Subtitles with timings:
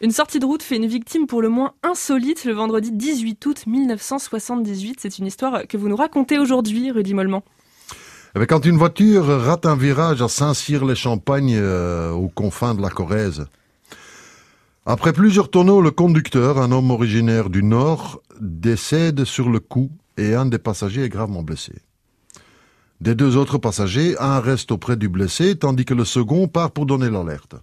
[0.00, 3.66] Une sortie de route fait une victime pour le moins insolite le vendredi 18 août
[3.66, 5.00] 1978.
[5.00, 7.42] C'est une histoire que vous nous racontez aujourd'hui, Rudy Mollement.
[8.38, 13.46] Eh quand une voiture rate un virage à Saint-Cyr-les-Champagnes, euh, aux confins de la Corrèze.
[14.86, 20.32] Après plusieurs tonneaux, le conducteur, un homme originaire du Nord, décède sur le coup et
[20.36, 21.72] un des passagers est gravement blessé.
[23.00, 26.86] Des deux autres passagers, un reste auprès du blessé, tandis que le second part pour
[26.86, 27.56] donner l'alerte.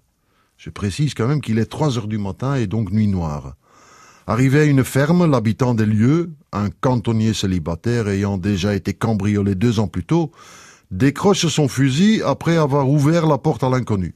[0.57, 3.55] Je précise quand même qu'il est 3 heures du matin et donc nuit noire.
[4.27, 9.80] Arrivé à une ferme, l'habitant des lieux, un cantonnier célibataire ayant déjà été cambriolé deux
[9.80, 10.31] ans plus tôt,
[10.89, 14.16] décroche son fusil après avoir ouvert la porte à l'inconnu.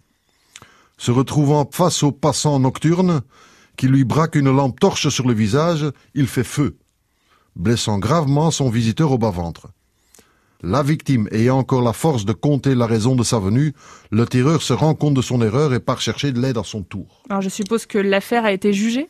[0.97, 3.21] Se retrouvant face au passant nocturne,
[3.77, 6.77] qui lui braque une lampe torche sur le visage, il fait feu,
[7.55, 9.67] blessant gravement son visiteur au bas-ventre.
[10.61, 13.73] La victime ayant encore la force de compter la raison de sa venue,
[14.11, 16.83] le tireur se rend compte de son erreur et part chercher de l'aide à son
[16.83, 17.23] tour.
[17.29, 19.07] Alors je suppose que l'affaire a été jugée?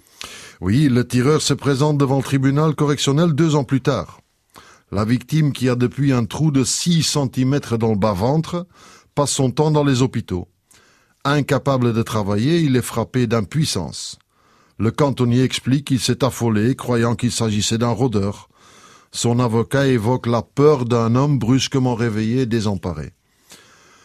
[0.62, 4.22] Oui, le tireur se présente devant le tribunal correctionnel deux ans plus tard.
[4.92, 8.68] La victime, qui a depuis un trou de 6 cm dans le bas-ventre,
[9.16, 10.48] passe son temps dans les hôpitaux.
[11.26, 14.20] Incapable de travailler, il est frappé d'impuissance.
[14.78, 18.50] Le cantonnier explique qu'il s'est affolé, croyant qu'il s'agissait d'un rôdeur.
[19.12, 23.14] Son avocat évoque la peur d'un homme brusquement réveillé et désemparé.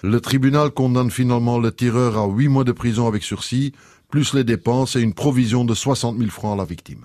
[0.03, 3.73] Le tribunal condamne finalement le tireur à huit mois de prison avec sursis,
[4.09, 7.05] plus les dépenses et une provision de 60 000 francs à la victime.